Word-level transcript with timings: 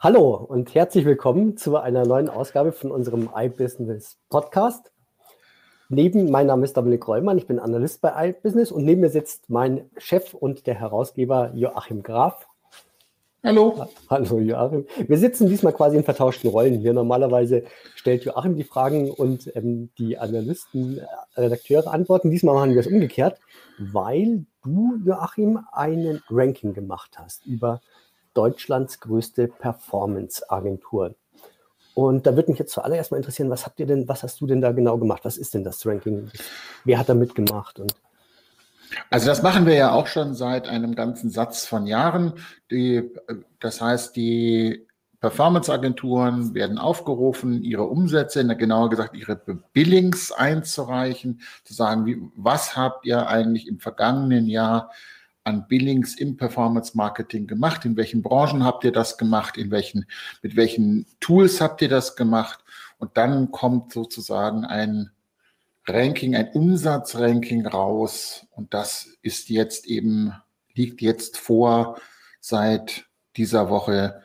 Hallo 0.00 0.36
und 0.36 0.76
herzlich 0.76 1.04
willkommen 1.04 1.56
zu 1.56 1.76
einer 1.76 2.06
neuen 2.06 2.28
Ausgabe 2.28 2.70
von 2.70 2.92
unserem 2.92 3.30
iBusiness 3.34 4.16
Podcast. 4.28 4.92
Neben, 5.88 6.30
mein 6.30 6.46
Name 6.46 6.66
ist 6.66 6.76
Dominik 6.76 7.08
Rollmann, 7.08 7.36
ich 7.36 7.48
bin 7.48 7.58
Analyst 7.58 8.00
bei 8.00 8.28
iBusiness 8.28 8.70
und 8.70 8.84
neben 8.84 9.00
mir 9.00 9.10
sitzt 9.10 9.50
mein 9.50 9.90
Chef 9.96 10.34
und 10.34 10.68
der 10.68 10.76
Herausgeber 10.76 11.50
Joachim 11.52 12.04
Graf. 12.04 12.46
Hallo. 13.42 13.88
Hallo 14.08 14.38
Joachim. 14.38 14.86
Wir 15.08 15.18
sitzen 15.18 15.48
diesmal 15.48 15.72
quasi 15.72 15.96
in 15.96 16.04
vertauschten 16.04 16.48
Rollen 16.48 16.78
hier. 16.78 16.92
Normalerweise 16.92 17.64
stellt 17.96 18.24
Joachim 18.24 18.54
die 18.54 18.62
Fragen 18.62 19.10
und 19.10 19.50
ähm, 19.56 19.90
die 19.98 20.16
Analysten, 20.16 20.98
äh, 20.98 21.40
Redakteure 21.40 21.88
antworten. 21.88 22.30
Diesmal 22.30 22.54
machen 22.54 22.70
wir 22.70 22.80
es 22.80 22.86
umgekehrt, 22.86 23.40
weil 23.78 24.46
du, 24.62 25.00
Joachim, 25.04 25.58
einen 25.72 26.22
Ranking 26.30 26.72
gemacht 26.72 27.18
hast 27.18 27.44
über 27.46 27.80
Deutschlands 28.38 29.00
größte 29.00 29.48
Performance-Agentur. 29.48 31.16
Und 31.94 32.24
da 32.24 32.36
würde 32.36 32.52
mich 32.52 32.60
jetzt 32.60 32.72
zuallererst 32.72 33.10
mal 33.10 33.16
interessieren, 33.16 33.50
was 33.50 33.66
habt 33.66 33.80
ihr 33.80 33.86
denn, 33.86 34.06
was 34.06 34.22
hast 34.22 34.40
du 34.40 34.46
denn 34.46 34.60
da 34.60 34.70
genau 34.70 34.96
gemacht? 34.96 35.24
Was 35.24 35.36
ist 35.36 35.54
denn 35.54 35.64
das 35.64 35.84
Ranking? 35.84 36.30
Wer 36.84 37.00
hat 37.00 37.08
da 37.08 37.14
mitgemacht? 37.14 37.80
Und 37.80 37.96
also 39.10 39.26
das 39.26 39.42
machen 39.42 39.66
wir 39.66 39.74
ja 39.74 39.90
auch 39.90 40.06
schon 40.06 40.34
seit 40.34 40.68
einem 40.68 40.94
ganzen 40.94 41.30
Satz 41.30 41.66
von 41.66 41.88
Jahren. 41.88 42.34
Die, 42.70 43.10
das 43.58 43.80
heißt, 43.80 44.14
die 44.14 44.86
Performance-Agenturen 45.20 46.54
werden 46.54 46.78
aufgerufen, 46.78 47.64
ihre 47.64 47.88
Umsätze, 47.88 48.46
genauer 48.56 48.90
gesagt 48.90 49.16
ihre 49.16 49.34
Billings 49.72 50.30
einzureichen, 50.30 51.40
zu 51.64 51.74
sagen, 51.74 52.06
wie, 52.06 52.22
was 52.36 52.76
habt 52.76 53.04
ihr 53.04 53.26
eigentlich 53.26 53.66
im 53.66 53.80
vergangenen 53.80 54.46
Jahr 54.46 54.92
an 55.48 55.66
Billings 55.66 56.14
im 56.14 56.36
Performance 56.36 56.96
Marketing 56.96 57.46
gemacht? 57.46 57.84
In 57.86 57.96
welchen 57.96 58.22
Branchen 58.22 58.62
habt 58.64 58.84
ihr 58.84 58.92
das 58.92 59.16
gemacht? 59.16 59.56
In 59.56 59.70
welchen, 59.70 60.06
mit 60.42 60.56
welchen 60.56 61.06
Tools 61.20 61.60
habt 61.60 61.80
ihr 61.80 61.88
das 61.88 62.14
gemacht? 62.16 62.60
Und 62.98 63.16
dann 63.16 63.50
kommt 63.50 63.92
sozusagen 63.92 64.64
ein 64.66 65.10
Ranking, 65.86 66.36
ein 66.36 66.50
Umsatzranking 66.52 67.66
raus. 67.66 68.46
Und 68.50 68.74
das 68.74 69.08
ist 69.22 69.48
jetzt 69.48 69.86
eben, 69.86 70.34
liegt 70.74 71.00
jetzt 71.00 71.38
vor 71.38 71.98
seit 72.40 73.06
dieser 73.36 73.70
Woche. 73.70 74.22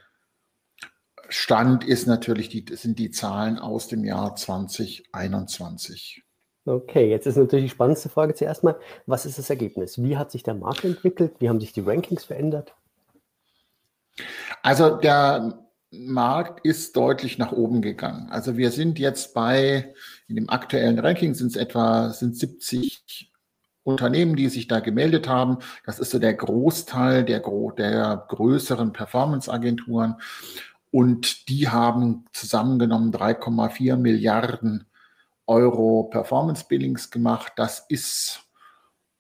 Stand 1.29 1.85
ist 1.85 2.05
natürlich 2.05 2.49
die, 2.49 2.65
sind 2.75 2.99
die 2.99 3.11
Zahlen 3.11 3.57
aus 3.57 3.87
dem 3.87 4.03
Jahr 4.03 4.35
2021. 4.35 6.23
Okay, 6.65 7.09
jetzt 7.09 7.27
ist 7.27 7.35
natürlich 7.35 7.65
die 7.65 7.75
spannendste 7.75 8.09
Frage 8.09 8.33
zuerst 8.35 8.63
mal, 8.63 8.77
was 9.05 9.25
ist 9.25 9.37
das 9.37 9.49
Ergebnis? 9.49 10.01
Wie 10.01 10.15
hat 10.15 10.31
sich 10.31 10.43
der 10.43 10.53
Markt 10.53 10.85
entwickelt? 10.85 11.33
Wie 11.39 11.49
haben 11.49 11.59
sich 11.59 11.73
die 11.73 11.81
Rankings 11.81 12.23
verändert? 12.23 12.73
Also 14.61 14.95
der 14.95 15.59
Markt 15.91 16.65
ist 16.65 16.95
deutlich 16.95 17.37
nach 17.37 17.51
oben 17.51 17.81
gegangen. 17.81 18.29
Also 18.31 18.55
wir 18.55 18.71
sind 18.71 18.97
jetzt 18.97 19.33
bei, 19.33 19.93
in 20.27 20.37
dem 20.37 20.49
aktuellen 20.49 20.99
Ranking 20.99 21.33
sind 21.33 21.47
es 21.47 21.55
etwa 21.57 22.11
sind 22.11 22.37
70 22.37 23.31
Unternehmen, 23.83 24.37
die 24.37 24.47
sich 24.47 24.67
da 24.69 24.79
gemeldet 24.79 25.27
haben. 25.27 25.57
Das 25.85 25.99
ist 25.99 26.11
so 26.11 26.19
der 26.19 26.33
Großteil 26.33 27.25
der, 27.25 27.41
der 27.77 28.25
größeren 28.29 28.93
Performance-Agenturen. 28.93 30.15
Und 30.91 31.49
die 31.49 31.67
haben 31.67 32.25
zusammengenommen 32.31 33.11
3,4 33.11 33.97
Milliarden 33.97 34.85
Euro 35.47 36.03
Performance 36.03 36.65
Billings 36.67 37.11
gemacht. 37.11 37.53
Das 37.55 37.85
ist 37.89 38.41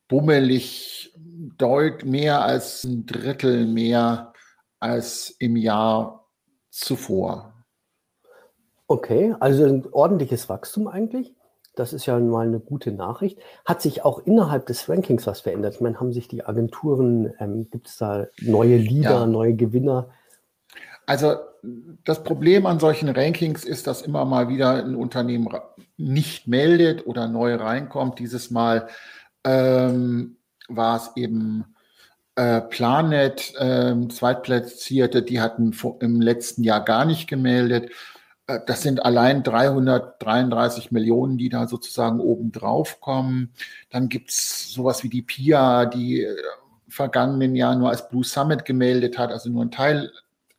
bummelig 0.07 1.13
deut 1.15 2.05
mehr 2.05 2.41
als 2.43 2.83
ein 2.83 3.05
Drittel 3.05 3.65
mehr 3.65 4.33
als 4.79 5.35
im 5.39 5.55
Jahr 5.55 6.27
zuvor. 6.69 7.53
Okay, 8.87 9.33
also 9.39 9.65
ein 9.65 9.87
ordentliches 9.91 10.49
Wachstum 10.49 10.87
eigentlich. 10.87 11.33
Das 11.75 11.93
ist 11.93 12.05
ja 12.05 12.19
mal 12.19 12.45
eine 12.45 12.59
gute 12.59 12.91
Nachricht. 12.91 13.39
Hat 13.65 13.81
sich 13.81 14.05
auch 14.05 14.19
innerhalb 14.19 14.67
des 14.67 14.87
Rankings 14.87 15.25
was 15.25 15.41
verändert? 15.41 15.75
Ich 15.75 15.81
meine, 15.81 15.99
haben 15.99 16.13
sich 16.13 16.27
die 16.27 16.45
Agenturen, 16.45 17.33
ähm, 17.39 17.69
gibt 17.71 17.87
es 17.87 17.97
da 17.97 18.27
neue 18.41 18.77
Leader, 18.77 19.21
ja. 19.21 19.25
neue 19.25 19.55
Gewinner? 19.55 20.09
Also 21.05 21.35
das 22.03 22.23
Problem 22.23 22.65
an 22.65 22.79
solchen 22.79 23.09
Rankings 23.09 23.63
ist, 23.63 23.87
dass 23.87 24.01
immer 24.01 24.25
mal 24.25 24.49
wieder 24.49 24.83
ein 24.83 24.95
Unternehmen 24.95 25.47
nicht 25.97 26.47
meldet 26.47 27.07
oder 27.07 27.27
neu 27.27 27.55
reinkommt. 27.55 28.19
Dieses 28.19 28.51
Mal 28.51 28.87
ähm, 29.43 30.37
war 30.67 30.97
es 30.97 31.11
eben 31.15 31.65
äh, 32.35 32.61
Planet, 32.61 33.53
äh, 33.57 33.95
Zweitplatzierte, 34.09 35.21
die 35.23 35.39
hatten 35.39 35.75
im 35.99 36.21
letzten 36.21 36.63
Jahr 36.63 36.83
gar 36.83 37.05
nicht 37.05 37.27
gemeldet. 37.27 37.91
Äh, 38.47 38.59
das 38.65 38.81
sind 38.81 39.05
allein 39.05 39.43
333 39.43 40.91
Millionen, 40.91 41.37
die 41.37 41.49
da 41.49 41.67
sozusagen 41.67 42.19
oben 42.19 42.51
drauf 42.51 42.99
kommen. 42.99 43.53
Dann 43.89 44.09
gibt's 44.09 44.73
sowas 44.73 45.03
wie 45.03 45.09
die 45.09 45.21
PIA, 45.21 45.85
die 45.85 46.23
äh, 46.23 46.35
vergangenen 46.89 47.55
Jahr 47.55 47.75
nur 47.75 47.89
als 47.89 48.09
Blue 48.09 48.23
Summit 48.23 48.65
gemeldet 48.65 49.17
hat, 49.17 49.31
also 49.31 49.49
nur 49.49 49.63
ein 49.65 49.71
Teil 49.71 50.11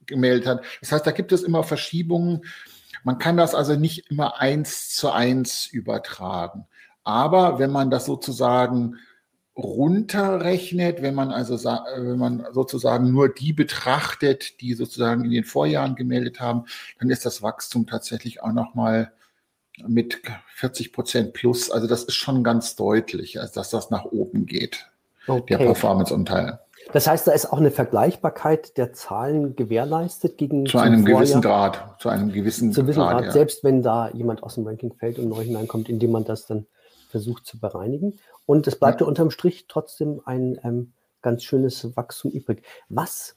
gemeldet 0.07 0.47
hat. 0.47 0.65
Das 0.81 0.93
heißt, 0.93 1.07
da 1.07 1.11
gibt 1.11 1.33
es 1.33 1.43
immer 1.43 1.63
Verschiebungen. 1.63 2.45
Man 3.03 3.19
kann 3.19 3.37
das 3.37 3.55
also 3.55 3.77
nicht 3.77 4.11
immer 4.11 4.41
eins 4.41 4.95
zu 4.95 5.11
eins 5.11 5.67
übertragen. 5.67 6.67
Aber 7.03 7.59
wenn 7.59 7.71
man 7.71 7.91
das 7.91 8.07
sozusagen 8.07 8.97
runterrechnet, 9.57 11.01
wenn 11.03 11.15
man 11.15 11.31
also 11.31 11.63
wenn 11.63 12.19
man 12.19 12.47
sozusagen 12.53 13.13
nur 13.13 13.29
die 13.33 13.53
betrachtet, 13.53 14.61
die 14.61 14.75
sozusagen 14.75 15.25
in 15.25 15.31
den 15.31 15.45
Vorjahren 15.45 15.95
gemeldet 15.95 16.41
haben, 16.41 16.65
dann 16.99 17.11
ist 17.11 17.25
das 17.25 17.43
Wachstum 17.43 17.87
tatsächlich 17.87 18.43
auch 18.43 18.53
noch 18.53 18.75
mal 18.75 19.13
mit 19.87 20.21
40 20.55 20.93
Prozent 20.93 21.33
plus. 21.35 21.71
Also 21.71 21.87
das 21.87 22.05
ist 22.05 22.15
schon 22.15 22.43
ganz 22.43 22.75
deutlich, 22.75 23.39
dass 23.55 23.71
das 23.71 23.91
nach 23.91 24.05
oben 24.05 24.47
geht, 24.47 24.89
okay. 25.27 25.57
der 25.57 25.59
Performance-Anteil. 25.59 26.61
Das 26.93 27.07
heißt, 27.07 27.27
da 27.27 27.33
ist 27.33 27.47
auch 27.47 27.59
eine 27.59 27.71
Vergleichbarkeit 27.71 28.77
der 28.77 28.93
Zahlen 28.93 29.57
gewährleistet 29.57 30.39
gegen 30.39 30.67
zu 30.67 30.79
einem 30.79 31.01
Vorjahr. 31.03 31.21
gewissen 31.21 31.43
Grad, 31.43 32.01
zu 32.01 32.09
einem 32.09 32.33
gewissen, 32.33 32.73
zu 32.73 32.83
gewissen 32.83 33.01
Grad, 33.01 33.13
Grad 33.13 33.25
ja. 33.25 33.33
selbst 33.33 33.65
wenn 33.65 33.83
da 33.83 34.11
jemand 34.11 34.43
aus 34.43 34.57
dem 34.57 34.67
Ranking 34.67 34.93
fällt 34.95 35.19
und 35.19 35.29
neu 35.29 35.43
hineinkommt, 35.43 35.89
indem 35.89 36.13
man 36.13 36.25
das 36.25 36.47
dann 36.47 36.67
versucht 37.09 37.47
zu 37.47 37.59
bereinigen. 37.59 38.19
Und 38.47 38.67
es 38.67 38.79
bleibt 38.79 39.01
ja. 39.01 39.07
unterm 39.07 39.31
Strich 39.31 39.67
trotzdem 39.69 40.21
ein 40.25 40.59
ähm, 40.63 40.93
ganz 41.23 41.43
schönes 41.45 41.97
Wachstum 41.97 42.31
übrig. 42.33 42.63
Was 42.89 43.37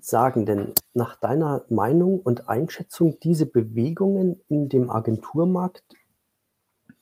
sagen 0.00 0.44
denn 0.44 0.72
nach 0.94 1.16
deiner 1.16 1.64
Meinung 1.68 2.20
und 2.20 2.48
Einschätzung 2.48 3.18
diese 3.22 3.46
Bewegungen 3.46 4.40
in 4.48 4.68
dem 4.68 4.90
Agenturmarkt 4.90 5.84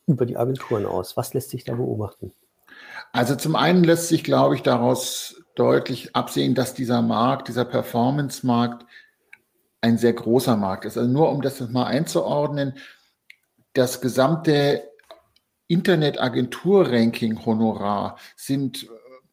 über 0.07 0.27
die 0.27 0.37
Agenturen 0.37 0.87
aus? 0.87 1.17
Was 1.17 1.35
lässt 1.35 1.51
sich 1.51 1.65
da 1.65 1.75
beobachten? 1.75 2.33
Also 3.13 3.35
zum 3.35 3.57
einen 3.57 3.83
lässt 3.83 4.09
sich, 4.09 4.23
glaube 4.23 4.55
ich, 4.55 4.63
daraus 4.63 5.43
deutlich 5.61 6.17
absehen, 6.17 6.55
dass 6.55 6.73
dieser 6.73 7.03
Markt, 7.03 7.49
dieser 7.49 7.67
Performance-Markt 7.67 8.87
ein 9.83 9.99
sehr 9.99 10.15
großer 10.15 10.57
Markt 10.57 10.87
ist. 10.87 10.97
Also 10.97 11.11
nur 11.11 11.31
um 11.31 11.43
das 11.43 11.61
mal 11.69 11.85
einzuordnen, 11.85 12.79
das 13.75 14.01
gesamte 14.01 14.89
Internetagentur-Ranking-Honorar 15.69 18.17
sind 18.37 18.89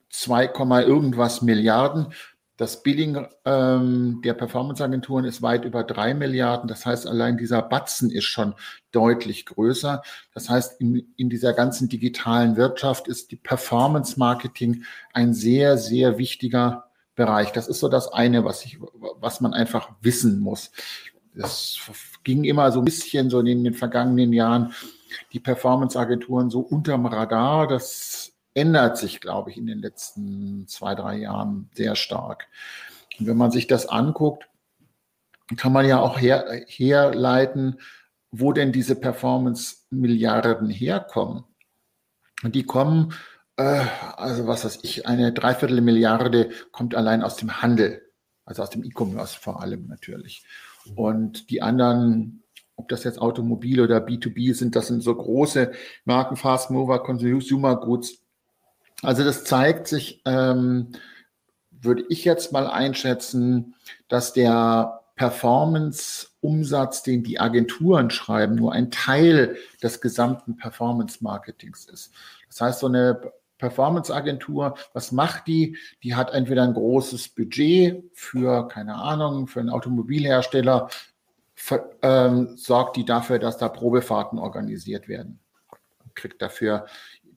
2, 0.10 0.48
irgendwas 0.84 1.42
Milliarden 1.42 2.08
das 2.58 2.82
Billing 2.82 3.28
ähm, 3.46 4.22
der 4.24 4.34
Performance-Agenturen 4.34 5.26
ist 5.26 5.44
weit 5.44 5.64
über 5.64 5.84
drei 5.84 6.16
Milliarden. 6.16 6.68
Das 6.68 6.88
heißt, 6.88 7.06
allein 7.06 7.38
dieser 7.38 7.62
Batzen 7.62 8.10
ist 8.10 8.26
schon 8.26 8.56
deutlich 8.92 9.46
größer. 9.46 10.02
Das 10.34 10.50
heißt, 10.50 10.82
in, 10.82 11.14
in 11.18 11.30
dieser 11.30 11.54
ganzen 11.54 11.88
digitalen 11.88 12.58
Wirtschaft 12.58 13.08
ist 13.08 13.32
die 13.32 13.36
Performance-Marketing 13.36 14.84
ein 15.14 15.36
sehr, 15.36 15.78
sehr 15.78 16.18
wichtiger 16.18 16.86
Bereich. 17.16 17.52
Das 17.52 17.68
ist 17.68 17.80
so 17.80 17.90
das 17.90 18.12
eine, 18.12 18.44
was, 18.44 18.66
ich, 18.66 18.80
was 19.20 19.40
man 19.40 19.54
einfach 19.54 19.92
wissen 20.02 20.40
muss. 20.40 20.72
Es 21.36 21.80
ging 22.24 22.44
immer 22.44 22.72
so 22.72 22.80
ein 22.80 22.86
bisschen 22.86 23.30
so 23.30 23.40
in 23.40 23.64
den 23.64 23.74
vergangenen 23.76 24.34
Jahren 24.34 24.74
die 25.32 25.40
Performance-Agenturen 25.40 26.50
so 26.50 26.60
unterm 26.62 27.06
Radar. 27.06 27.68
Das 27.68 28.34
ändert 28.58 28.98
sich, 28.98 29.22
glaube 29.22 29.52
ich, 29.52 29.58
in 29.58 29.68
den 29.68 29.80
letzten 29.80 30.68
zwei, 30.68 30.96
drei 30.96 31.18
Jahren 31.18 31.70
sehr 31.76 31.96
stark. 31.96 32.48
Und 33.20 33.28
wenn 33.28 33.38
man 33.38 33.52
sich 33.52 33.68
das 33.68 33.88
anguckt, 33.88 34.50
kann 35.56 35.72
man 35.72 35.86
ja 35.86 36.00
auch 36.00 36.20
her, 36.20 36.64
herleiten, 36.66 37.80
wo 38.32 38.52
denn 38.52 38.72
diese 38.72 38.96
Performance-Milliarden 38.96 40.70
herkommen. 40.70 41.44
Und 42.44 42.56
die 42.56 42.64
kommen, 42.64 43.14
äh, 43.58 43.86
also 44.16 44.48
was 44.48 44.66
weiß 44.66 44.80
ich, 44.82 45.08
eine 45.08 45.32
Dreiviertel 45.32 45.82
Milliarde 45.82 46.50
kommt 46.72 46.96
allein 46.96 47.22
aus 47.22 47.36
dem 47.36 47.62
Handel, 47.62 48.02
also 48.44 48.64
aus 48.64 48.72
dem 48.72 48.84
E-Commerce 48.84 49.40
vor 49.40 49.62
allem 49.62 49.88
natürlich. 49.88 50.46
Und 50.96 51.52
die 51.52 51.62
anderen, 51.62 52.44
ob 52.76 52.90
das 52.90 53.04
jetzt 53.04 53.22
Automobil 53.22 53.82
oder 53.82 54.00
B2B 54.00 54.56
sind, 54.56 54.76
das 54.76 54.88
sind 54.88 55.02
so 55.02 55.16
große 55.16 55.72
Marken, 56.06 56.36
Fast 56.36 56.72
Mover, 56.72 57.04
Consumer 57.04 57.76
Goods, 57.76 58.27
also 59.02 59.24
das 59.24 59.44
zeigt 59.44 59.88
sich, 59.88 60.22
ähm, 60.26 60.92
würde 61.72 62.04
ich 62.10 62.26
jetzt 62.26 62.52
mal 62.52 62.68
einschätzen, 62.68 63.76
dass 64.08 64.34
der 64.34 65.02
Performance-Umsatz, 65.16 67.04
den 67.04 67.24
die 67.24 67.40
Agenturen 67.40 68.10
schreiben, 68.10 68.56
nur 68.56 68.74
ein 68.74 68.92
Teil 68.92 69.58
des 69.82 70.00
gesamten 70.00 70.58
Performance-Marketings 70.58 71.86
ist. 71.86 72.14
Das 72.48 72.62
heißt, 72.62 72.80
so 72.80 72.88
eine 72.88 73.32
Performance-Agentur, 73.58 74.76
was 74.94 75.12
macht 75.12 75.48
die? 75.48 75.78
Die 76.04 76.16
hat 76.16 76.32
entweder 76.32 76.64
ein 76.64 76.74
großes 76.74 77.30
Budget 77.30 78.04
für, 78.14 78.68
keine 78.68 78.96
Ahnung, 78.96 79.48
für 79.48 79.60
einen 79.60 79.72
Automobilhersteller, 79.72 80.90
für, 81.56 81.90
ähm, 82.04 82.56
sorgt 82.56 82.98
die 82.98 83.06
dafür, 83.06 83.40
dass 83.40 83.58
da 83.58 83.70
Probefahrten 83.70 84.38
organisiert 84.38 85.08
werden. 85.08 85.40
Kriegt 86.14 86.42
dafür 86.42 86.86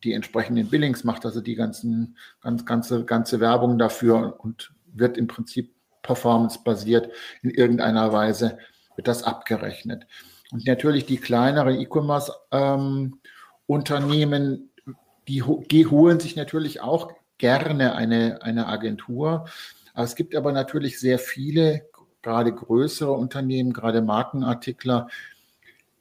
die 0.04 0.12
entsprechenden 0.12 0.68
Billings, 0.68 1.04
macht 1.04 1.26
also 1.26 1.40
die 1.40 1.54
ganzen, 1.54 2.16
ganz, 2.40 2.64
ganze, 2.64 3.04
ganze 3.04 3.40
Werbung 3.40 3.78
dafür 3.78 4.40
und 4.40 4.72
wird 4.92 5.18
im 5.18 5.26
Prinzip 5.26 5.74
performance-basiert 6.02 7.10
in 7.42 7.50
irgendeiner 7.50 8.12
Weise 8.12 8.58
wird 8.96 9.08
das 9.08 9.22
abgerechnet. 9.22 10.06
Und 10.52 10.66
natürlich 10.66 11.06
die 11.06 11.18
kleineren 11.18 11.80
E-Commerce-Unternehmen, 11.80 14.70
ähm, 14.86 14.96
die, 15.28 15.44
die 15.70 15.86
holen 15.86 16.18
sich 16.18 16.36
natürlich 16.36 16.80
auch 16.80 17.12
gerne 17.38 17.94
eine, 17.94 18.42
eine 18.42 18.66
Agentur. 18.66 19.46
Es 19.94 20.16
gibt 20.16 20.34
aber 20.34 20.52
natürlich 20.52 20.98
sehr 20.98 21.18
viele, 21.18 21.88
gerade 22.22 22.52
größere 22.52 23.12
Unternehmen, 23.12 23.72
gerade 23.72 24.02
Markenartikler, 24.02 25.08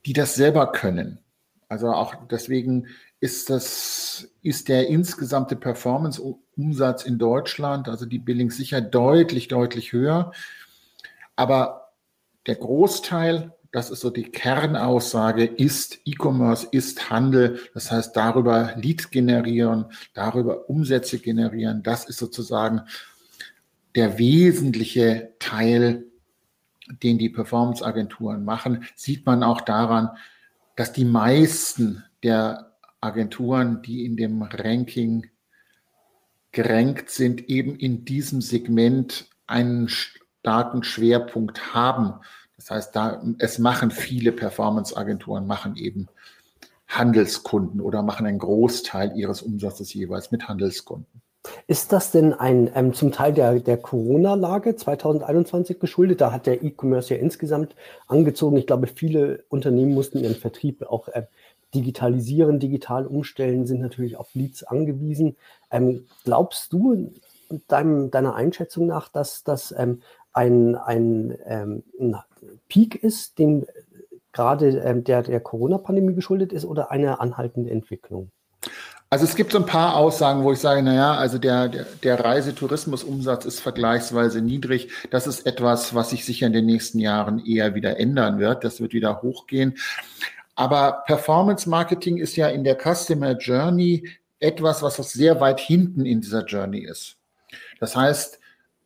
die 0.05 0.13
das 0.13 0.35
selber 0.35 0.71
können. 0.71 1.19
Also 1.69 1.92
auch 1.92 2.16
deswegen 2.30 2.88
ist 3.19 3.50
das, 3.50 4.27
ist 4.42 4.69
der 4.69 4.88
insgesamte 4.88 5.56
Performance-Umsatz 5.56 7.04
in 7.04 7.19
Deutschland, 7.19 7.88
also 7.88 8.06
die 8.07 8.18
Billings 8.18 8.57
sicher 8.57 8.81
deutlich, 8.81 9.48
deutlich 9.50 9.94
höher. 9.94 10.31
Aber 11.36 11.92
der 12.48 12.56
Großteil, 12.56 13.54
das 13.71 13.92
ist 13.92 14.00
so 14.00 14.10
die 14.10 14.24
Kernaussage, 14.24 15.45
ist 15.45 16.00
E-Commerce, 16.06 16.68
ist 16.71 17.12
Handel. 17.12 17.60
Das 17.75 17.92
heißt, 17.92 18.18
darüber 18.18 18.74
Lead 18.75 19.12
generieren, 19.12 19.86
darüber 20.16 20.69
Umsätze 20.71 21.19
generieren. 21.19 21.83
Das 21.83 22.06
ist 22.06 22.18
sozusagen 22.18 22.81
der 23.94 24.18
wesentliche 24.18 25.33
Teil, 25.38 26.06
den 27.04 27.19
die 27.19 27.30
Performance-Agenturen 27.30 28.44
machen. 28.44 28.86
Sieht 28.95 29.27
man 29.27 29.44
auch 29.44 29.62
daran, 29.62 30.10
dass 30.79 30.93
die 30.93 31.03
meisten 31.03 32.05
der 32.23 32.77
Agenturen, 33.01 33.81
die 33.81 34.05
in 34.05 34.15
dem 34.15 34.41
Ranking 34.41 35.27
gerankt 36.53 37.09
sind, 37.09 37.49
eben 37.49 37.75
in 37.75 38.05
diesem 38.05 38.39
Segment 38.39 39.27
einen 39.45 39.89
starken 39.89 40.83
Schwerpunkt 40.83 41.73
haben. 41.73 42.21
Das 42.55 42.71
heißt, 42.71 42.95
da, 42.95 43.21
es 43.39 43.59
machen 43.59 43.91
viele 43.91 44.31
Performance-Agenturen, 44.31 45.45
machen 45.45 45.75
eben 45.75 46.07
Handelskunden 46.87 47.81
oder 47.81 48.01
machen 48.01 48.25
einen 48.25 48.39
Großteil 48.39 49.17
ihres 49.17 49.41
Umsatzes 49.41 49.93
jeweils 49.93 50.31
mit 50.31 50.47
Handelskunden. 50.47 51.21
Ist 51.68 51.94
das 51.94 52.12
denn 52.12 52.33
ein 52.33 52.69
ähm, 52.75 52.94
zum 52.94 53.12
Teil 53.12 53.33
der, 53.33 53.59
der 53.59 53.77
Corona-Lage 53.77 54.75
2021 54.75 55.80
geschuldet? 55.80 56.19
Da 56.19 56.33
hat 56.33 56.45
der 56.45 56.63
E-Commerce 56.63 57.13
ja 57.13 57.19
insgesamt 57.19 57.75
angezogen. 58.07 58.57
Ich 58.57 58.68
glaube, 58.68 58.88
viele 58.88 59.44
Unternehmen 59.47 59.94
mussten 59.94 60.19
ihren 60.19 60.36
Vertrieb 60.36 60.83
auch 60.83 61.07
äh, 61.07 61.24
digitalisieren, 61.74 62.59
digital 62.59 63.06
umstellen, 63.06 63.68
sind 63.68 63.81
natürlich 63.81 64.18
auf 64.18 64.33
Leads 64.33 64.63
angewiesen. 64.63 65.38
Ähm, 65.71 66.07
glaubst 66.25 66.74
du 66.74 67.12
deinem, 67.68 68.12
deiner 68.12 68.35
Einschätzung 68.35 68.88
nach, 68.88 69.07
dass 69.07 69.44
das 69.44 69.74
ähm, 69.77 70.01
ein, 70.33 70.75
ein, 70.75 71.38
ähm, 71.45 71.83
ein, 72.00 72.18
Peak 72.68 73.01
ist, 73.03 73.39
den 73.39 73.65
gerade 74.31 74.69
ähm, 74.80 75.03
der, 75.03 75.24
der 75.24 75.39
Corona-Pandemie 75.39 76.13
geschuldet 76.13 76.53
ist 76.53 76.65
oder 76.65 76.92
eine 76.92 77.19
anhaltende 77.19 77.69
Entwicklung? 77.69 78.31
Also 79.11 79.25
es 79.25 79.35
gibt 79.35 79.51
so 79.51 79.57
ein 79.57 79.65
paar 79.65 79.95
Aussagen, 79.95 80.44
wo 80.44 80.53
ich 80.53 80.59
sage, 80.59 80.83
naja, 80.83 81.15
also 81.15 81.39
der, 81.39 81.67
der, 81.67 81.85
der 82.03 82.19
Reisetourismusumsatz 82.23 83.44
ist 83.45 83.59
vergleichsweise 83.59 84.39
niedrig. 84.39 84.91
Das 85.09 85.25
ist 85.25 85.47
etwas, 85.47 85.95
was 85.95 86.11
sich 86.11 86.25
sicher 86.25 86.45
in 86.45 86.53
den 86.53 86.67
nächsten 86.67 87.00
Jahren 87.00 87.44
eher 87.44 87.73
wieder 87.73 88.00
ändern 88.00 88.38
wird. 88.38 88.63
Das 88.63 88.79
wird 88.81 88.94
wieder 88.94 89.23
hochgehen. 89.23 89.79
Aber 90.53 91.03
Performance 91.07 91.67
Marketing 91.67 92.17
ist 92.17 92.35
ja 92.35 92.50
in 92.50 92.63
der 92.63 92.77
Customer 92.77 93.31
Journey 93.31 94.07
etwas, 94.39 94.83
was 94.83 94.97
sehr 94.97 95.39
weit 95.39 95.59
hinten 95.59 96.06
in 96.06 96.21
dieser 96.21 96.45
Journey 96.45 96.81
ist. 96.81 97.17
Das 97.79 97.95
heißt, 97.95 98.39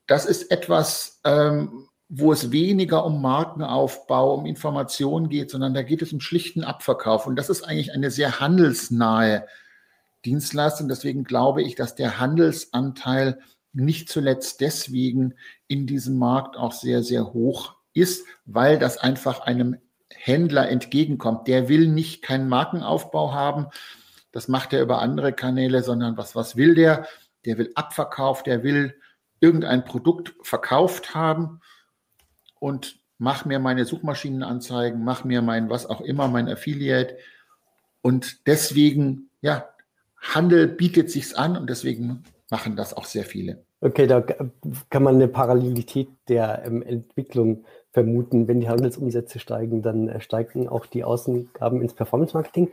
das 0.08 0.25
ist 0.25 0.52
etwas, 0.52 1.20
ähm, 1.25 1.90
wo 2.08 2.31
es 2.31 2.50
weniger 2.50 3.06
um 3.06 3.22
Markenaufbau, 3.22 4.36
um 4.36 4.46
Information 4.46 5.28
geht, 5.28 5.52
sondern 5.52 5.74
da 5.74 5.81
geht 5.81 6.02
es 6.02 6.14
um 6.14 6.22
schlichten 6.22 6.64
Abverkauf. 6.64 7.28
Und 7.28 7.36
das 7.36 7.50
ist 7.50 7.64
eigentlich 7.64 7.92
eine 7.92 8.10
sehr 8.10 8.40
handelsnahe 8.40 9.48
Dienstleistung. 10.25 10.88
Deswegen 10.88 11.24
glaube 11.24 11.62
ich, 11.62 11.75
dass 11.75 11.96
der 11.96 12.20
Handelsanteil 12.20 13.40
nicht 13.74 14.10
zuletzt 14.10 14.62
deswegen 14.62 15.34
in 15.68 15.88
diesem 15.88 16.18
Markt 16.18 16.58
auch 16.58 16.72
sehr, 16.72 17.04
sehr 17.04 17.34
hoch 17.34 17.75
ist, 17.94 18.25
weil 18.46 18.78
das 18.78 18.98
einfach 18.98 19.42
einem 19.42 19.78
Händler 20.14 20.70
entgegenkommt. 20.70 21.48
Der 21.48 21.70
will 21.70 21.88
nicht 21.88 22.22
keinen 22.22 22.48
Markenaufbau 22.48 23.34
haben. 23.34 23.68
Das 24.31 24.48
macht 24.48 24.74
er 24.74 24.81
über 24.81 25.02
andere 25.02 25.34
Kanäle, 25.34 25.84
sondern 25.84 26.18
was, 26.18 26.36
was 26.36 26.56
will 26.56 26.75
der? 26.75 27.08
Der 27.46 27.58
will 27.58 27.72
Abverkauf, 27.75 28.44
der 28.44 28.64
will 28.64 28.96
irgendein 29.40 29.84
Produkt 29.84 30.34
verkauft 30.42 31.14
haben 31.14 31.60
und 32.60 33.00
mach 33.18 33.46
mir 33.46 33.60
meine 33.60 33.86
Suchmaschinenanzeigen, 33.86 35.04
mach 35.04 35.24
mir 35.24 35.42
mein 35.42 35.70
was 35.70 35.86
auch 35.86 36.02
immer, 36.02 36.28
mein 36.28 36.48
Affiliate. 36.48 37.18
Und 38.02 38.48
deswegen, 38.48 39.30
ja, 39.42 39.73
Handel 40.24 40.68
bietet 40.68 41.12
sich's 41.12 41.34
an 41.34 41.58
und 41.58 41.70
deswegen 41.70 42.24
machen 42.50 42.75
das 42.75 42.94
auch 42.94 43.06
sehr 43.06 43.25
viele. 43.25 43.64
Okay, 43.81 44.08
da 44.08 44.22
kann 44.90 45.04
man 45.04 45.16
eine 45.16 45.28
Parallelität 45.28 46.08
der 46.30 46.64
ähm, 46.66 46.81
Entwicklung 46.81 47.66
vermuten, 47.92 48.48
wenn 48.48 48.62
die 48.62 48.70
Handelsumsätze 48.70 49.40
steigen, 49.40 49.81
dann 49.81 50.08
äh, 50.08 50.22
steigen 50.22 50.70
auch 50.70 50.86
die 50.86 51.04
Ausgaben 51.04 51.81
ins 51.81 51.94
Performance 51.94 52.34
Marketing. 52.34 52.72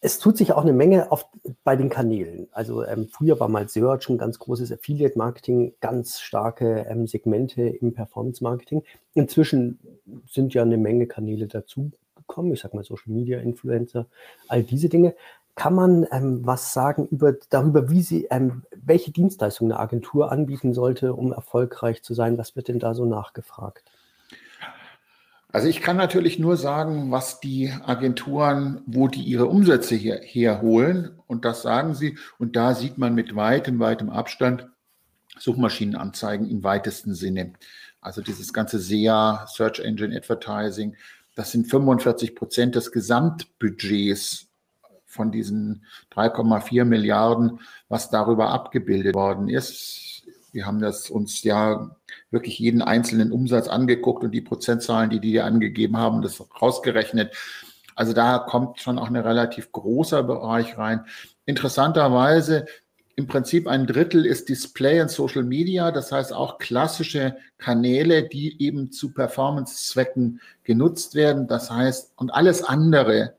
Es 0.00 0.18
tut 0.18 0.36
sich 0.36 0.52
auch 0.52 0.62
eine 0.62 0.74
Menge 0.74 1.10
auf, 1.10 1.26
bei 1.64 1.74
den 1.74 1.88
Kanälen. 1.88 2.48
Also 2.52 2.84
ähm, 2.84 3.08
früher 3.10 3.40
war 3.40 3.48
mal 3.48 3.66
Search 3.66 4.08
ein 4.10 4.18
ganz 4.18 4.38
großes 4.38 4.70
Affiliate 4.70 5.16
Marketing, 5.16 5.72
ganz 5.80 6.20
starke 6.20 6.86
ähm, 6.88 7.06
Segmente 7.06 7.62
im 7.62 7.94
Performance 7.94 8.44
Marketing. 8.44 8.84
Inzwischen 9.14 9.80
sind 10.28 10.52
ja 10.52 10.62
eine 10.62 10.76
Menge 10.76 11.06
Kanäle 11.06 11.46
dazugekommen. 11.46 12.52
Ich 12.52 12.60
sage 12.60 12.76
mal 12.76 12.84
Social 12.84 13.12
Media 13.12 13.40
Influencer, 13.40 14.06
all 14.48 14.62
diese 14.62 14.90
Dinge. 14.90 15.14
Kann 15.56 15.74
man 15.74 16.06
ähm, 16.12 16.40
was 16.44 16.74
sagen 16.74 17.08
über, 17.10 17.32
darüber, 17.48 17.88
wie 17.88 18.02
sie, 18.02 18.26
ähm, 18.30 18.62
welche 18.76 19.10
Dienstleistungen 19.10 19.72
eine 19.72 19.80
Agentur 19.80 20.30
anbieten 20.30 20.74
sollte, 20.74 21.14
um 21.14 21.32
erfolgreich 21.32 22.02
zu 22.02 22.12
sein? 22.12 22.36
Was 22.36 22.56
wird 22.56 22.68
denn 22.68 22.78
da 22.78 22.94
so 22.94 23.06
nachgefragt? 23.06 23.90
Also 25.50 25.68
ich 25.68 25.80
kann 25.80 25.96
natürlich 25.96 26.38
nur 26.38 26.58
sagen, 26.58 27.10
was 27.10 27.40
die 27.40 27.72
Agenturen, 27.86 28.82
wo 28.84 29.08
die 29.08 29.22
ihre 29.22 29.46
Umsätze 29.46 29.94
hier, 29.94 30.20
herholen. 30.22 31.18
Und 31.26 31.46
das 31.46 31.62
sagen 31.62 31.94
sie. 31.94 32.18
Und 32.38 32.54
da 32.54 32.74
sieht 32.74 32.98
man 32.98 33.14
mit 33.14 33.34
weitem, 33.34 33.78
weitem 33.80 34.10
Abstand 34.10 34.68
Suchmaschinenanzeigen 35.38 36.46
im 36.50 36.62
weitesten 36.64 37.14
Sinne. 37.14 37.54
Also 38.02 38.20
dieses 38.20 38.52
ganze 38.52 38.78
SEA, 38.78 39.46
Search 39.48 39.80
Engine 39.80 40.14
Advertising, 40.14 40.96
das 41.34 41.52
sind 41.52 41.70
45 41.70 42.34
Prozent 42.34 42.74
des 42.74 42.92
Gesamtbudgets 42.92 44.45
von 45.16 45.32
diesen 45.32 45.84
3,4 46.14 46.84
Milliarden, 46.84 47.60
was 47.88 48.10
darüber 48.10 48.50
abgebildet 48.50 49.14
worden 49.14 49.48
ist. 49.48 50.22
Wir 50.52 50.66
haben 50.66 50.80
das 50.80 51.10
uns 51.10 51.42
ja 51.42 51.90
wirklich 52.30 52.58
jeden 52.58 52.82
einzelnen 52.82 53.32
Umsatz 53.32 53.68
angeguckt 53.68 54.22
und 54.22 54.30
die 54.30 54.40
Prozentzahlen, 54.40 55.10
die 55.10 55.20
die 55.20 55.40
angegeben 55.40 55.96
haben, 55.96 56.22
das 56.22 56.42
rausgerechnet. 56.62 57.34
Also 57.94 58.12
da 58.12 58.38
kommt 58.38 58.80
schon 58.80 58.98
auch 58.98 59.08
ein 59.08 59.16
relativ 59.16 59.72
großer 59.72 60.22
Bereich 60.22 60.78
rein. 60.78 61.04
Interessanterweise 61.46 62.66
im 63.16 63.26
Prinzip 63.26 63.66
ein 63.66 63.86
Drittel 63.86 64.26
ist 64.26 64.50
Display 64.50 65.00
und 65.00 65.10
Social 65.10 65.42
Media, 65.42 65.90
das 65.90 66.12
heißt 66.12 66.34
auch 66.34 66.58
klassische 66.58 67.36
Kanäle, 67.56 68.28
die 68.28 68.62
eben 68.62 68.92
zu 68.92 69.14
Performance-Zwecken 69.14 70.40
genutzt 70.64 71.14
werden. 71.14 71.48
Das 71.48 71.70
heißt, 71.70 72.12
und 72.16 72.30
alles 72.30 72.62
andere 72.62 73.34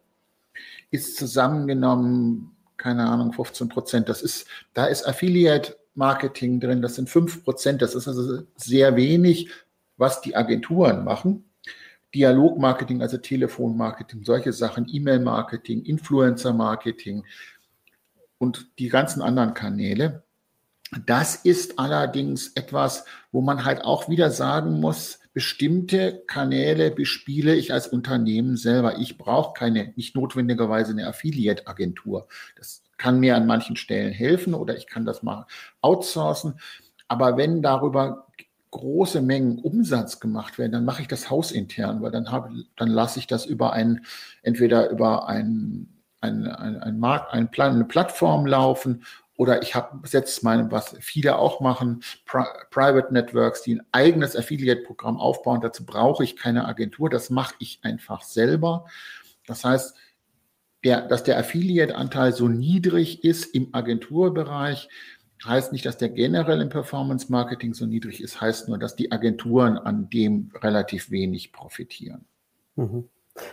ist 0.92 1.18
zusammengenommen, 1.18 2.56
keine 2.78 3.08
Ahnung, 3.08 3.34
15 3.34 3.70
Prozent. 3.70 4.10
Das 4.10 4.22
ist, 4.22 4.48
da 4.74 4.86
ist 4.86 5.08
Affiliate 5.08 5.78
Marketing 5.96 6.60
drin, 6.60 6.82
das 6.82 6.96
sind 6.96 7.10
5 7.10 7.44
Prozent. 7.44 7.82
Das 7.82 7.96
ist 7.96 8.08
also 8.08 8.44
sehr 8.56 8.96
wenig, 8.96 9.50
was 9.98 10.22
die 10.22 10.36
Agenturen 10.36 11.04
machen. 11.04 11.44
Dialogmarketing, 12.14 13.02
also 13.02 13.18
Telefonmarketing, 13.18 14.24
solche 14.24 14.54
Sachen, 14.54 14.88
E-Mail-Marketing, 14.90 15.84
Influencer-Marketing 15.84 17.26
und 18.38 18.70
die 18.80 18.90
ganzen 18.90 19.22
anderen 19.22 19.54
Kanäle. 19.54 20.24
Das 21.06 21.36
ist 21.36 21.80
allerdings 21.80 22.54
etwas, 22.56 23.04
wo 23.32 23.42
man 23.42 23.66
halt 23.66 23.84
auch 23.84 24.08
wieder 24.08 24.32
sagen 24.32 24.80
muss, 24.80 25.20
bestimmte 25.38 26.24
Kanäle 26.26 26.90
bespiele 26.90 27.54
ich 27.54 27.72
als 27.72 27.86
Unternehmen 27.86 28.58
selber. 28.58 28.98
Ich 28.98 29.20
brauche 29.20 29.54
keine, 29.54 29.94
nicht 29.96 30.16
notwendigerweise 30.16 30.94
eine 30.94 31.06
Affiliate-Agentur. 31.06 32.28
Das 32.56 32.82
kann 32.98 33.20
mir 33.20 33.36
an 33.36 33.46
manchen 33.46 33.76
Stellen 33.76 34.12
helfen 34.12 34.56
oder 34.56 34.76
ich 34.76 34.88
kann 34.88 35.06
das 35.06 35.22
mal 35.22 35.46
outsourcen. 35.80 36.60
Aber 37.08 37.38
wenn 37.38 37.62
darüber 37.62 38.26
große 38.72 39.22
Mengen 39.22 39.60
Umsatz 39.60 40.20
gemacht 40.20 40.58
werden, 40.58 40.72
dann 40.72 40.86
mache 40.86 41.04
ich 41.04 41.08
das 41.08 41.30
hausintern, 41.30 42.02
weil 42.02 42.10
dann 42.10 42.32
habe, 42.32 42.50
dann 42.76 42.90
lasse 42.90 43.20
ich 43.20 43.28
das 43.28 43.46
über 43.46 43.74
ein, 43.74 44.08
entweder 44.42 44.90
über 44.90 45.30
ein, 45.30 46.02
ein, 46.20 46.48
ein, 46.48 46.78
ein 46.82 46.98
Markt, 46.98 47.32
ein 47.32 47.52
Plan, 47.52 47.76
eine 47.76 47.86
Plattform 47.86 48.48
laufen 48.48 49.04
oder 49.38 49.62
ich 49.62 49.76
habe 49.76 50.06
setze 50.08 50.44
meine, 50.44 50.70
was 50.72 50.96
viele 51.00 51.38
auch 51.38 51.62
machen, 51.62 52.04
Pri 52.26 52.44
Private 52.72 53.14
Networks, 53.14 53.62
die 53.62 53.76
ein 53.76 53.86
eigenes 53.92 54.36
Affiliate-Programm 54.36 55.18
aufbauen. 55.18 55.62
Dazu 55.62 55.86
brauche 55.86 56.24
ich 56.24 56.36
keine 56.36 56.66
Agentur. 56.66 57.10
Das 57.10 57.30
mache 57.30 57.54
ich 57.60 57.80
einfach 57.84 58.24
selber. 58.24 58.86
Das 59.46 59.64
heißt, 59.64 59.96
der, 60.84 61.08
dass 61.08 61.24
der 61.24 61.38
Affiliate-Anteil 61.38 62.34
so 62.34 62.48
niedrig 62.48 63.24
ist 63.24 63.46
im 63.54 63.74
Agenturbereich, 63.74 64.90
heißt 65.46 65.72
nicht, 65.72 65.86
dass 65.86 65.98
der 65.98 66.10
generell 66.10 66.62
im 66.62 66.70
Performance-Marketing 66.70 67.76
so 67.76 67.86
niedrig 67.86 68.22
ist, 68.22 68.42
heißt 68.42 68.70
nur, 68.70 68.80
dass 68.80 68.96
die 68.96 69.12
Agenturen 69.12 69.78
an 69.78 70.10
dem 70.10 70.52
relativ 70.56 71.12
wenig 71.12 71.52
profitieren. 71.52 72.26
Mhm. 72.76 73.08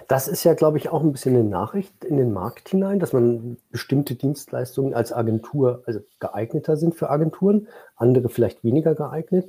Das 0.08 0.28
ist 0.28 0.44
ja, 0.44 0.54
glaube 0.54 0.78
ich, 0.78 0.88
auch 0.88 1.02
ein 1.02 1.12
bisschen 1.12 1.34
eine 1.34 1.44
Nachricht 1.44 2.04
in 2.04 2.16
den 2.16 2.32
Markt 2.32 2.68
hinein, 2.68 2.98
dass 2.98 3.12
man 3.12 3.58
bestimmte 3.70 4.14
Dienstleistungen 4.14 4.94
als 4.94 5.12
Agentur, 5.12 5.82
also 5.86 6.00
geeigneter 6.20 6.76
sind 6.76 6.94
für 6.94 7.10
Agenturen, 7.10 7.68
andere 7.96 8.28
vielleicht 8.28 8.64
weniger 8.64 8.94
geeignet. 8.94 9.46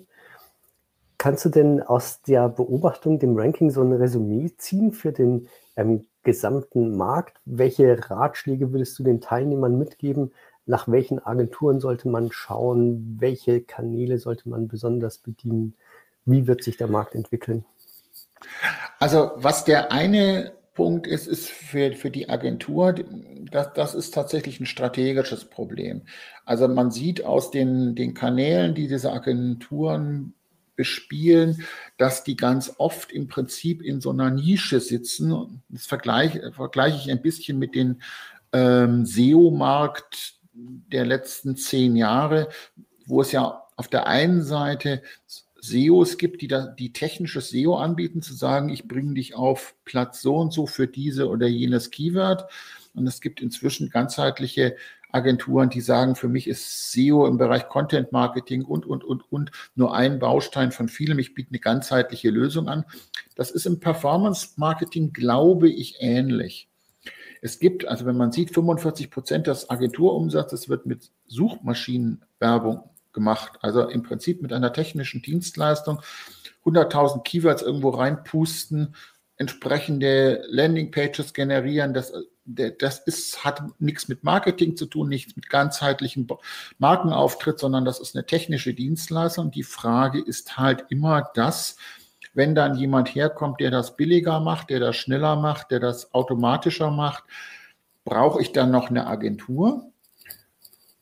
Kannst 1.17 1.45
du 1.45 1.49
denn 1.49 1.81
aus 1.81 2.21
der 2.21 2.49
Beobachtung, 2.49 3.19
dem 3.19 3.37
Ranking, 3.37 3.71
so 3.71 3.81
ein 3.81 3.93
Resümee 3.93 4.51
ziehen 4.57 4.91
für 4.91 5.11
den 5.11 5.47
ähm, 5.75 6.05
gesamten 6.23 6.97
Markt? 6.97 7.39
Welche 7.45 8.09
Ratschläge 8.09 8.71
würdest 8.73 8.99
du 8.99 9.03
den 9.03 9.21
Teilnehmern 9.21 9.77
mitgeben? 9.77 10.33
Nach 10.65 10.87
welchen 10.87 11.25
Agenturen 11.25 11.79
sollte 11.79 12.09
man 12.09 12.31
schauen? 12.31 13.17
Welche 13.19 13.61
Kanäle 13.61 14.19
sollte 14.19 14.49
man 14.49 14.67
besonders 14.67 15.17
bedienen? 15.17 15.75
Wie 16.25 16.47
wird 16.47 16.63
sich 16.63 16.77
der 16.77 16.87
Markt 16.87 17.15
entwickeln? 17.15 17.65
Also 18.99 19.31
was 19.35 19.65
der 19.65 19.91
eine 19.91 20.53
Punkt 20.73 21.07
ist, 21.07 21.27
ist 21.27 21.49
für, 21.49 21.93
für 21.93 22.11
die 22.11 22.29
Agentur, 22.29 22.93
das, 23.51 23.73
das 23.73 23.95
ist 23.95 24.13
tatsächlich 24.13 24.59
ein 24.59 24.65
strategisches 24.65 25.45
Problem. 25.45 26.01
Also 26.43 26.67
man 26.67 26.91
sieht 26.91 27.23
aus 27.23 27.49
den, 27.49 27.95
den 27.95 28.13
Kanälen, 28.13 28.75
die 28.75 28.87
diese 28.87 29.11
Agenturen 29.11 30.33
bespielen, 30.75 31.63
dass 31.97 32.25
die 32.25 32.35
ganz 32.35 32.73
oft 32.77 33.13
im 33.13 33.29
Prinzip 33.29 33.81
in 33.81 34.01
so 34.01 34.11
einer 34.11 34.29
Nische 34.29 34.81
sitzen. 34.81 35.63
Das 35.69 35.85
vergleiche, 35.85 36.51
vergleiche 36.51 36.97
ich 36.97 37.09
ein 37.09 37.21
bisschen 37.21 37.57
mit 37.57 37.73
dem 37.75 38.01
ähm, 38.51 39.05
SEO-Markt 39.05 40.35
der 40.53 41.05
letzten 41.05 41.55
zehn 41.55 41.95
Jahre, 41.95 42.49
wo 43.05 43.21
es 43.21 43.31
ja 43.31 43.63
auf 43.77 43.87
der 43.87 44.07
einen 44.07 44.43
Seite 44.43 45.01
SEOs 45.67 46.17
gibt, 46.17 46.41
die 46.41 46.48
da, 46.48 46.67
die 46.67 46.93
technisches 46.93 47.50
SEO 47.50 47.75
anbieten, 47.75 48.22
zu 48.22 48.34
sagen, 48.34 48.69
ich 48.69 48.88
bringe 48.88 49.13
dich 49.13 49.36
auf 49.36 49.75
Platz 49.86 50.22
so 50.22 50.36
und 50.36 50.53
so 50.53 50.67
für 50.67 50.88
diese 50.88 51.29
oder 51.29 51.48
jenes 51.48 51.91
Keyword. 51.91 52.45
Und 52.93 53.07
es 53.07 53.22
gibt 53.22 53.41
inzwischen 53.41 53.89
ganzheitliche 53.89 54.75
Agenturen, 55.12 55.69
die 55.69 55.81
sagen, 55.81 56.15
für 56.15 56.27
mich 56.27 56.48
ist 56.48 56.91
SEO 56.91 57.25
im 57.27 57.38
Bereich 57.38 57.67
Content 57.69 58.12
Marketing 58.12 58.63
und, 58.63 58.86
und, 58.86 59.03
und, 59.03 59.31
und 59.31 59.51
nur 59.75 59.95
ein 59.95 60.19
Baustein 60.19 60.72
von 60.72 60.89
vielem. 60.89 61.19
Ich 61.19 61.34
biete 61.34 61.51
eine 61.51 61.60
ganzheitliche 61.60 62.29
Lösung 62.29 62.67
an. 62.67 62.86
Das 63.36 63.51
ist 63.51 63.65
im 63.65 63.79
Performance 63.79 64.50
Marketing, 64.57 65.13
glaube 65.13 65.69
ich, 65.69 65.98
ähnlich. 66.00 66.69
Es 67.41 67.60
gibt, 67.60 67.88
also 67.88 68.05
wenn 68.05 68.17
man 68.17 68.31
sieht, 68.31 68.53
45 68.53 69.10
Prozent 69.10 69.48
des 69.48 69.69
Agenturumsatzes 69.69 70.67
wird 70.67 70.86
mit 70.86 71.12
Suchmaschinenwerbung 71.27 72.89
gemacht. 73.15 73.53
Also 73.62 73.89
im 73.89 74.03
Prinzip 74.03 74.43
mit 74.43 74.53
einer 74.53 74.72
technischen 74.72 75.24
Dienstleistung 75.24 76.01
100.000 76.63 77.24
Keywords 77.24 77.63
irgendwo 77.63 77.89
reinpusten, 77.89 78.95
entsprechende 79.38 80.43
Landingpages 80.48 81.34
generieren. 81.34 81.95
Das, 81.95 82.13
das 82.45 83.00
ist, 83.00 83.43
hat 83.43 83.63
nichts 83.79 84.07
mit 84.07 84.24
Marketing 84.24 84.77
zu 84.77 84.86
tun, 84.86 85.10
nichts 85.10 85.36
mit 85.36 85.50
ganzheitlichem 85.50 86.27
Markenauftritt, 86.77 87.57
sondern 87.60 87.86
das 87.86 88.00
ist 88.00 88.15
eine 88.15 88.25
technische 88.25 88.75
Dienstleistung. 88.75 89.50
Die 89.50 89.63
Frage 89.63 90.22
ist 90.22 90.57
halt 90.57 90.86
immer 90.89 91.31
das, 91.34 91.77
wenn 92.36 92.53
dann 92.53 92.75
jemand 92.77 93.15
herkommt, 93.15 93.62
der 93.62 93.72
das 93.72 93.95
billiger 93.95 94.39
macht, 94.39 94.69
der 94.69 94.79
das 94.79 94.95
schneller 94.95 95.36
macht, 95.38 95.72
der 95.72 95.79
das 95.79 96.13
automatischer 96.13 96.91
macht, 96.91 97.24
brauche 98.03 98.41
ich 98.41 98.51
dann 98.51 98.72
noch 98.72 98.89
eine 98.89 99.07
Agentur? 99.07 99.91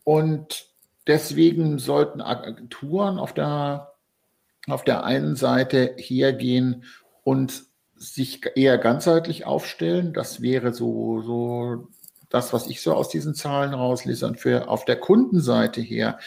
Und 0.03 0.73
Deswegen 1.07 1.79
sollten 1.79 2.22
Agenturen 2.22 3.19
auf 3.19 3.33
der, 3.33 3.93
auf 4.67 4.83
der 4.83 5.03
einen 5.03 5.36
Seite 5.36 5.95
hergehen 5.98 6.86
und 7.24 7.63
sich 7.95 8.41
eher 8.55 8.77
ganzheitlich 8.77 9.45
aufstellen. 9.45 10.13
Das 10.13 10.41
wäre 10.41 10.74
so, 10.74 11.22
so 11.22 11.88
das, 12.29 12.53
was 12.53 12.67
ich 12.67 12.81
so 12.81 12.93
aus 12.93 13.10
diesen 13.10 13.36
Zahlen 13.36 13.74
rauslese. 13.74 14.25
Und 14.25 14.39
für 14.39 14.67
auf 14.67 14.86
der 14.86 14.95
Kundenseite 14.95 15.81
her 15.81 16.19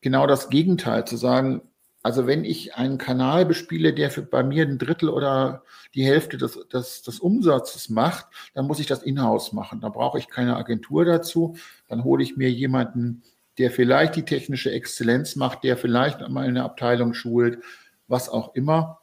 genau 0.00 0.26
das 0.26 0.50
Gegenteil 0.50 1.06
zu 1.06 1.16
sagen, 1.16 1.62
also 2.02 2.28
wenn 2.28 2.44
ich 2.44 2.76
einen 2.76 2.98
Kanal 2.98 3.44
bespiele, 3.44 3.92
der 3.92 4.12
für 4.12 4.22
bei 4.22 4.44
mir 4.44 4.64
ein 4.64 4.78
Drittel 4.78 5.08
oder 5.08 5.64
die 5.92 6.04
Hälfte 6.04 6.36
des, 6.36 6.56
des, 6.68 7.02
des 7.02 7.18
Umsatzes 7.18 7.88
macht, 7.88 8.26
dann 8.54 8.68
muss 8.68 8.78
ich 8.78 8.86
das 8.86 9.02
in-house 9.02 9.52
machen. 9.52 9.80
Da 9.80 9.88
brauche 9.88 10.16
ich 10.18 10.28
keine 10.28 10.56
Agentur 10.56 11.04
dazu. 11.04 11.56
Dann 11.88 12.04
hole 12.04 12.22
ich 12.22 12.36
mir 12.36 12.48
jemanden, 12.48 13.24
der 13.58 13.70
vielleicht 13.70 14.16
die 14.16 14.24
technische 14.24 14.70
Exzellenz 14.70 15.36
macht, 15.36 15.64
der 15.64 15.76
vielleicht 15.76 16.26
mal 16.28 16.46
eine 16.46 16.64
Abteilung 16.64 17.14
schult, 17.14 17.62
was 18.08 18.28
auch 18.28 18.54
immer. 18.54 19.00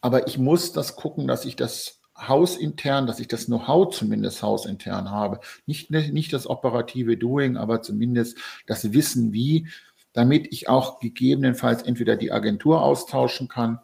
Aber 0.00 0.26
ich 0.26 0.38
muss 0.38 0.72
das 0.72 0.96
gucken, 0.96 1.26
dass 1.26 1.44
ich 1.44 1.56
das 1.56 2.00
hausintern, 2.16 3.06
dass 3.06 3.20
ich 3.20 3.28
das 3.28 3.46
Know-how 3.46 3.94
zumindest 3.94 4.42
hausintern 4.42 5.10
habe. 5.10 5.40
Nicht, 5.66 5.90
nicht 5.90 6.32
das 6.32 6.46
operative 6.46 7.16
Doing, 7.16 7.56
aber 7.56 7.82
zumindest 7.82 8.38
das 8.66 8.92
Wissen 8.92 9.32
wie, 9.32 9.68
damit 10.12 10.48
ich 10.52 10.68
auch 10.68 11.00
gegebenenfalls 11.00 11.82
entweder 11.82 12.16
die 12.16 12.32
Agentur 12.32 12.82
austauschen 12.82 13.48
kann 13.48 13.80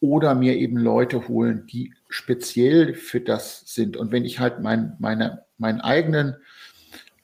oder 0.00 0.34
mir 0.34 0.56
eben 0.56 0.76
Leute 0.76 1.28
holen, 1.28 1.66
die 1.66 1.94
speziell 2.08 2.94
für 2.94 3.20
das 3.20 3.62
sind. 3.66 3.96
Und 3.96 4.12
wenn 4.12 4.24
ich 4.24 4.38
halt 4.38 4.60
mein, 4.60 4.94
meine, 4.98 5.44
meinen 5.58 5.80
eigenen 5.80 6.36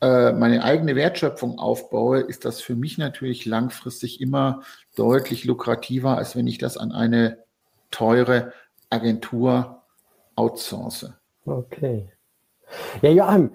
meine 0.03 0.65
eigene 0.65 0.97
Wertschöpfung 0.97 1.61
aufbaue, 1.61 2.21
ist 2.21 2.45
das 2.45 2.61
für 2.61 2.75
mich 2.75 2.99
natürlich 2.99 3.47
langfristig 3.47 4.21
immer 4.21 4.63
deutlich 4.97 5.45
lukrativer, 5.45 6.19
als 6.19 6.35
wenn 6.35 6.49
ich 6.49 6.59
das 6.59 6.77
an 6.77 6.91
eine 6.91 7.39
teure 7.93 8.53
Agentur 8.91 9.83
outsource. 10.35 11.13
Okay. 11.45 12.11
Ja, 13.01 13.11
Joachim, 13.11 13.51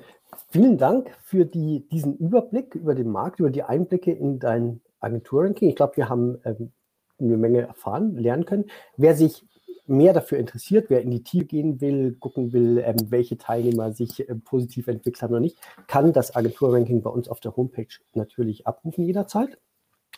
vielen 0.50 0.78
Dank 0.78 1.12
für 1.24 1.46
die, 1.46 1.88
diesen 1.90 2.16
Überblick 2.18 2.76
über 2.76 2.96
den 2.96 3.10
Markt, 3.12 3.40
über 3.40 3.50
die 3.50 3.64
Einblicke 3.64 4.12
in 4.12 4.40
dein 4.40 4.82
Agenturranking. 5.00 5.70
Ich 5.70 5.76
glaube, 5.76 5.98
wir 5.98 6.10
haben 6.10 6.40
ähm, 6.46 6.72
eine 7.20 7.38
Menge 7.38 7.62
erfahren, 7.62 8.16
lernen 8.16 8.46
können. 8.46 8.66
Wer 8.96 9.16
sich 9.16 9.46
mehr 9.88 10.14
dafür 10.14 10.38
interessiert, 10.38 10.90
wer 10.90 11.02
in 11.02 11.12
die 11.12 11.24
Tiefe 11.24 11.46
gehen 11.46 11.82
will, 11.82 12.16
gucken 12.20 12.54
will, 12.54 12.80
ähm, 12.80 13.10
welche 13.10 13.38
Teilnehmer 13.38 13.94
sich 13.94 14.28
äh, 14.28 14.36
positiv 14.36 14.88
entwickelt 14.88 15.22
haben 15.22 15.32
oder 15.32 15.40
nicht, 15.40 15.58
kann 15.88 16.14
das 16.14 16.36
Agenturranking 16.36 17.02
bei 17.02 17.10
uns 17.10 17.28
auf 17.30 17.40
der 17.40 17.56
Homepage 17.56 17.88
natürlich 18.14 18.68
abrufen 18.68 19.06
jederzeit. 19.06 19.58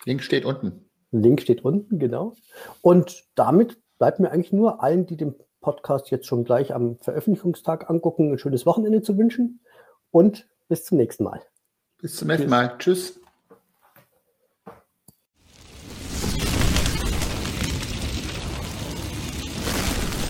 Link 0.05 0.23
steht 0.23 0.45
unten. 0.45 0.89
Link 1.11 1.41
steht 1.41 1.63
unten, 1.63 1.99
genau. 1.99 2.33
Und 2.81 3.25
damit 3.35 3.77
bleibt 3.97 4.19
mir 4.19 4.31
eigentlich 4.31 4.53
nur 4.53 4.83
allen, 4.83 5.05
die 5.05 5.17
den 5.17 5.35
Podcast 5.61 6.09
jetzt 6.11 6.25
schon 6.25 6.45
gleich 6.45 6.73
am 6.73 6.97
Veröffentlichungstag 6.97 7.89
angucken, 7.89 8.31
ein 8.31 8.39
schönes 8.39 8.65
Wochenende 8.65 9.01
zu 9.01 9.17
wünschen 9.17 9.61
und 10.11 10.47
bis 10.67 10.85
zum 10.85 10.97
nächsten 10.97 11.23
Mal. 11.23 11.41
Bis 11.97 12.15
zum 12.15 12.29
nächsten 12.29 12.49
Mal. 12.49 12.75
Tschüss. 12.77 13.18